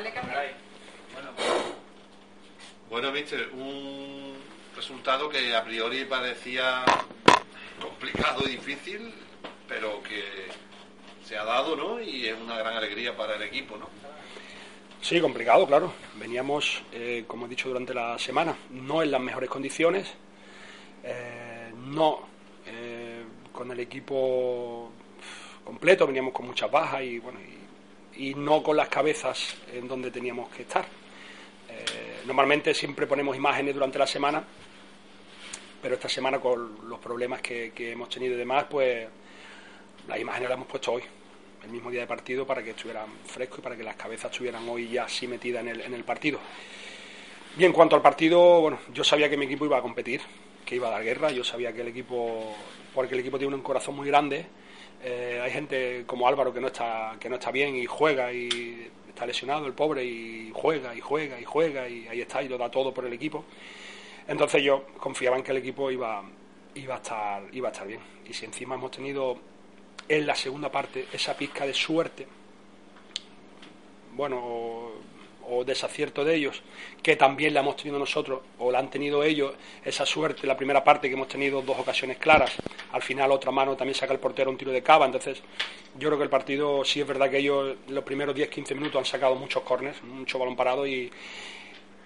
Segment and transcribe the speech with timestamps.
[0.00, 0.54] Dale café.
[2.88, 4.34] Bueno, mister, un
[4.74, 6.82] resultado que a priori parecía
[7.78, 9.12] complicado y difícil,
[9.68, 10.24] pero que
[11.22, 12.00] se ha dado, ¿no?
[12.00, 13.90] Y es una gran alegría para el equipo, ¿no?
[15.02, 15.92] Sí, complicado, claro.
[16.14, 20.08] Veníamos, eh, como he dicho durante la semana, no en las mejores condiciones,
[21.04, 22.20] eh, no
[22.64, 23.22] eh,
[23.52, 24.92] con el equipo
[25.62, 27.69] completo, veníamos con muchas bajas y bueno y,
[28.36, 30.84] no con las cabezas en donde teníamos que estar.
[32.26, 34.44] normalmente siempre ponemos imágenes durante la semana,
[35.82, 39.08] pero esta semana con los problemas que, que hemos tenido y demás, pues
[40.08, 41.02] las imágenes las hemos puesto hoy
[41.64, 44.68] el mismo día de partido para que estuvieran frescos y para que las cabezas estuvieran
[44.68, 46.38] hoy ya así metidas en el, en el partido.
[47.58, 50.20] Y en cuanto al partido, bueno, yo sabía que mi equipo iba a competir,
[50.64, 52.54] que iba a dar guerra, yo sabía que el equipo,
[52.94, 54.46] porque el equipo tiene un corazón muy grande,
[55.02, 58.90] eh, hay gente como Álvaro que no está que no está bien y juega y
[59.08, 62.58] está lesionado el pobre y juega y juega y juega y ahí está y lo
[62.58, 63.44] da todo por el equipo.
[64.28, 66.22] Entonces yo confiaba en que el equipo iba
[66.74, 69.38] iba a estar iba a estar bien y si encima hemos tenido
[70.08, 72.26] en la segunda parte esa pizca de suerte,
[74.12, 74.90] bueno,
[75.48, 76.62] o, desacierto de ellos,
[77.02, 79.52] que también la hemos tenido nosotros, o la han tenido ellos,
[79.84, 82.52] esa suerte, la primera parte que hemos tenido dos ocasiones claras,
[82.92, 85.42] al final otra mano también saca el portero un tiro de cava, entonces
[85.98, 89.04] yo creo que el partido sí es verdad que ellos los primeros 10-15 minutos han
[89.04, 91.10] sacado muchos corners, mucho balón parado y,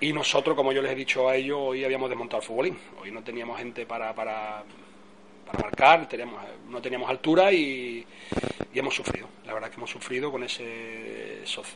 [0.00, 3.10] y nosotros, como yo les he dicho a ellos, hoy habíamos desmontado el futbolín, hoy
[3.10, 4.64] no teníamos gente para, para
[5.46, 8.04] para marcar, teníamos, no teníamos altura y,
[8.74, 9.26] hemos sufrido.
[9.46, 11.66] La verdad que hemos sufrido con ese esos,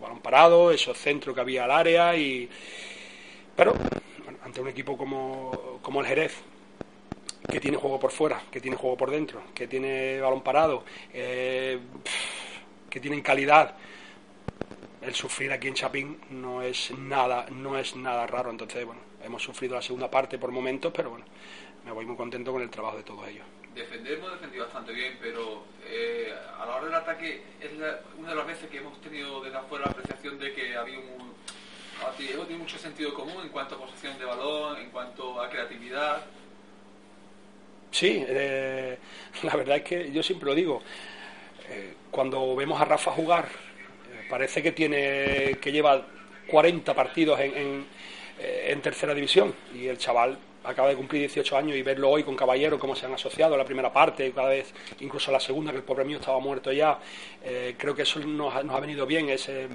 [0.00, 2.48] balón parado, esos centros que había al área y
[3.54, 3.74] pero
[4.44, 6.42] ante un equipo como, como el Jerez
[7.48, 11.78] que tiene juego por fuera, que tiene juego por dentro, que tiene balón parado, eh,
[12.90, 13.74] que tienen calidad,
[15.02, 18.50] el sufrir aquí en Chapín no es nada, no es nada raro.
[18.50, 21.24] Entonces, bueno, hemos sufrido la segunda parte por momentos, pero bueno,
[21.84, 23.44] me voy muy contento con el trabajo de todos ellos.
[23.74, 27.70] Defender hemos defendido bastante bien, pero eh, a la hora del ataque es
[28.18, 31.32] una de las veces que hemos tenido desde afuera la apreciación de que había un,
[32.00, 32.16] hemos
[32.46, 36.24] tenido mucho sentido común en cuanto a posesión de balón, en cuanto a creatividad.
[37.90, 38.98] Sí, eh,
[39.42, 40.82] la verdad es que yo siempre lo digo.
[41.68, 43.48] Eh, cuando vemos a Rafa jugar,
[44.28, 46.06] parece que tiene que lleva
[46.48, 47.86] 40 partidos en,
[48.38, 49.54] en tercera división.
[49.74, 53.06] Y el chaval acaba de cumplir 18 años y verlo hoy con Caballero, cómo se
[53.06, 56.04] han asociado a la primera parte, cada vez incluso a la segunda, que el pobre
[56.04, 56.98] mío estaba muerto ya,
[57.42, 59.68] eh, creo que eso nos ha, nos ha venido bien, ese,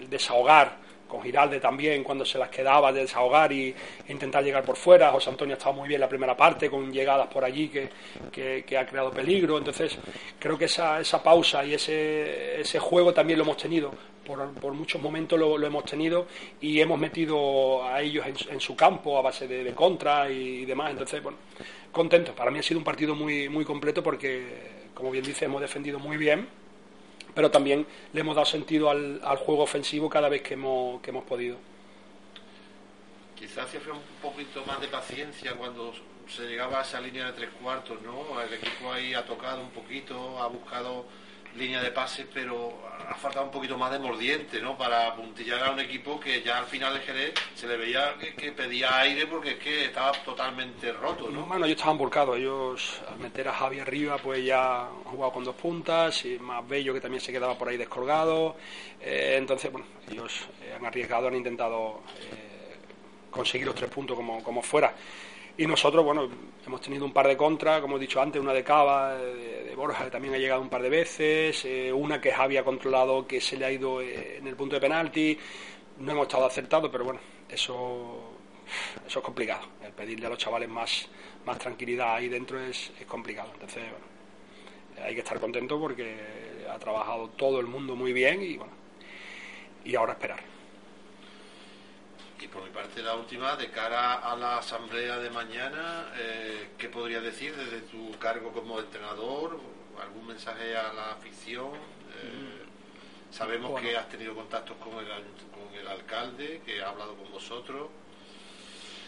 [0.00, 3.74] el desahogar con Giralde también cuando se las quedaba de desahogar y
[4.08, 5.10] intentar llegar por fuera.
[5.12, 8.78] José Antonio ha estado muy bien la primera parte con llegadas por allí que, que,
[8.78, 9.58] ha creado peligro.
[9.58, 9.96] Entonces
[10.38, 13.92] creo que esa, esa pausa y ese, ese juego también lo hemos tenido.
[14.24, 16.26] Por, por muchos momentos lo, lo, hemos tenido
[16.58, 20.92] y hemos metido a ellos en, su campo a base de, de contra y demás.
[20.92, 21.36] Entonces, bueno,
[21.92, 22.34] contento.
[22.34, 25.98] Para mí ha sido un partido muy, muy completo porque, como bien dice, hemos defendido
[25.98, 26.63] muy bien
[27.34, 31.24] pero también le hemos dado sentido al, juego ofensivo cada vez que hemos, que hemos
[31.24, 31.56] podido.
[33.36, 35.92] Quizás fue un poquito más de paciencia cuando
[36.28, 38.40] se llegaba a esa línea de tres cuartos, ¿no?
[38.40, 41.04] El equipo ahí ha tocado un poquito, ha buscado
[41.56, 42.72] línea de pases, pero
[43.08, 44.76] ha faltado un poquito más de mordiente, ¿no?
[44.76, 48.52] Para apuntillar a un equipo que ya al final de Jerez se le veía que,
[48.52, 51.42] pedía aire porque es que estaba totalmente roto, ¿no?
[51.46, 55.44] Bueno, ellos estaban volcados, ellos al meter a Javi arriba pues ya han jugado con
[55.44, 58.56] dos puntas, y más Bello que también se quedaba por ahí descolgado,
[59.00, 62.00] eh, entonces, bueno, ellos eh, han arriesgado, han intentado
[62.32, 62.76] eh,
[63.30, 64.94] conseguir los tres puntos como, como fuera.
[65.56, 66.28] Y nosotros, bueno,
[66.66, 70.04] hemos tenido un par de contras, como he dicho antes, una de Cava, de, Borja,
[70.04, 73.40] que también ha llegado un par de veces, eh, una que Javi ha controlado que
[73.40, 75.38] se le ha ido eh, en el punto de penalti.
[75.98, 78.32] No hemos estado acertados, pero bueno, eso,
[79.06, 79.66] eso es complicado.
[79.84, 81.08] El pedirle a los chavales más,
[81.46, 83.50] más tranquilidad ahí dentro es, es complicado.
[83.54, 86.16] Entonces, bueno, hay que estar contento porque
[86.68, 88.72] ha trabajado todo el mundo muy bien y bueno,
[89.84, 90.53] y ahora esperar.
[92.40, 96.88] Y por mi parte la última, de cara a la asamblea de mañana, eh, ¿qué
[96.88, 99.58] podría decir desde tu cargo como entrenador?
[100.00, 101.68] ¿Algún mensaje a la afición?
[101.74, 102.64] Eh,
[103.30, 107.88] sabemos que has tenido contactos con el, con el alcalde, que ha hablado con vosotros.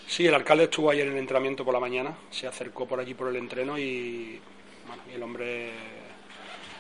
[0.07, 3.15] Sí, el alcalde estuvo ayer en el entrenamiento por la mañana, se acercó por allí
[3.15, 4.41] por el entreno y,
[4.87, 5.73] bueno, y el hombre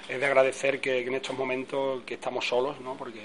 [0.08, 2.96] es de agradecer que, que, en estos momentos que estamos solos, ¿no?
[2.96, 3.20] porque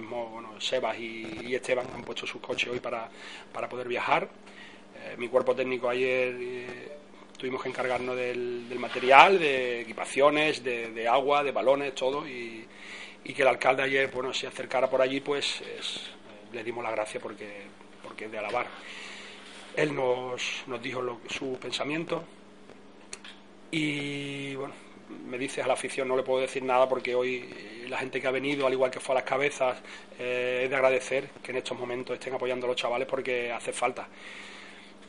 [0.00, 3.08] mismo bueno, Sebas y, Esteban han puesto sus coches hoy para,
[3.52, 4.28] para poder viajar.
[4.96, 6.92] Eh, mi cuerpo técnico ayer eh,
[7.38, 12.26] tuvimos que encargarnos del, material, de equipaciones, de, agua, de balones, todo.
[12.26, 12.66] Y,
[13.24, 15.60] que el alcalde ayer bueno, se acercara por allí, pues
[16.52, 17.62] le dimos la gracia porque,
[18.02, 18.68] porque es de alabar.
[19.74, 22.24] Él nos, nos dijo su pensamiento
[23.72, 24.45] y
[25.26, 27.48] me dices a la afición, no le puedo decir nada porque hoy
[27.88, 29.78] la gente que ha venido, al igual que fue a las cabezas,
[30.18, 33.72] eh, es de agradecer que en estos momentos estén apoyando a los chavales porque hace
[33.72, 34.08] falta.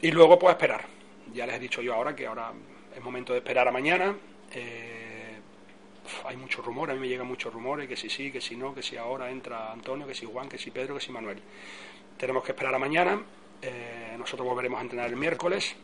[0.01, 0.85] Y luego, pues esperar.
[1.33, 2.51] Ya les he dicho yo ahora que ahora
[2.95, 4.15] es momento de esperar a mañana.
[4.53, 5.39] Eh,
[6.25, 8.73] hay muchos rumores, a mí me llegan muchos rumores, que si sí, que si no,
[8.73, 11.41] que si ahora entra Antonio, que si Juan, que si Pedro, que si Manuel.
[12.17, 13.21] Tenemos que esperar a mañana.
[13.61, 15.75] Eh, nosotros volveremos a entrenar el miércoles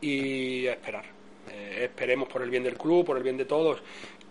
[0.00, 1.23] y esperar.
[1.50, 3.80] Esperemos por el bien del club, por el bien de todos,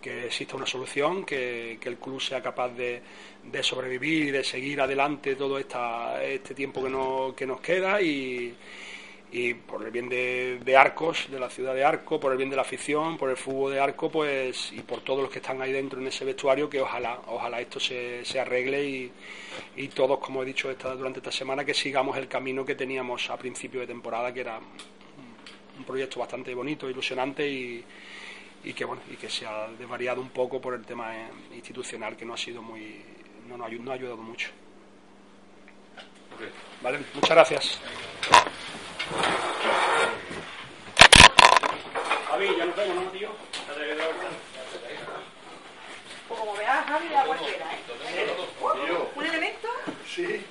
[0.00, 3.00] que exista una solución, que, el club sea capaz de,
[3.44, 8.02] de, sobrevivir y de seguir adelante todo esta, este tiempo que, no, que nos queda
[8.02, 8.54] y,
[9.34, 12.56] y por el bien de, Arcos, de la ciudad de Arco, por el bien de
[12.56, 15.72] la afición, por el fútbol de Arco, pues y por todos los que están ahí
[15.72, 19.12] dentro en ese vestuario, que ojalá, ojalá esto se, se arregle y,
[19.74, 23.36] y, todos, como he dicho durante esta semana, que sigamos el camino que teníamos a
[23.36, 24.60] principio de temporada, que era
[25.78, 27.84] un proyecto bastante bonito, ilusionante y,
[28.64, 32.16] y que bueno y que se ha desvariado un poco por el tema eh, institucional
[32.16, 33.02] que no ha sido muy
[33.48, 34.50] no, no, ha ayudado mucho.
[36.82, 37.80] Vale muchas gracias.
[42.28, 43.30] Javi ya nos vemos no tío
[46.28, 48.36] pues como veas Javi la cualquiera ¿eh?
[49.14, 49.68] un elemento
[50.04, 50.44] sí